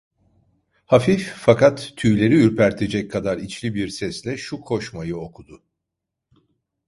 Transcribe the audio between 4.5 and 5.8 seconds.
koşmayı okudu: